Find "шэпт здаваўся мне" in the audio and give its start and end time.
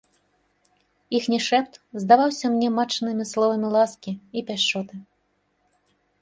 1.47-2.71